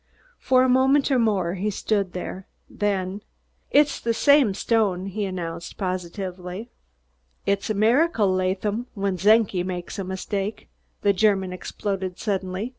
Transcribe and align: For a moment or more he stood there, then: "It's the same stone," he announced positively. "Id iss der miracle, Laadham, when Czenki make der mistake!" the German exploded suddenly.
For 0.39 0.63
a 0.63 0.67
moment 0.67 1.11
or 1.11 1.19
more 1.19 1.53
he 1.53 1.69
stood 1.69 2.13
there, 2.13 2.47
then: 2.67 3.21
"It's 3.69 3.99
the 3.99 4.15
same 4.15 4.55
stone," 4.55 5.05
he 5.05 5.25
announced 5.25 5.77
positively. 5.77 6.71
"Id 7.45 7.59
iss 7.59 7.67
der 7.67 7.75
miracle, 7.75 8.27
Laadham, 8.35 8.87
when 8.95 9.15
Czenki 9.15 9.63
make 9.63 9.93
der 9.93 10.03
mistake!" 10.03 10.69
the 11.03 11.13
German 11.13 11.53
exploded 11.53 12.17
suddenly. 12.17 12.69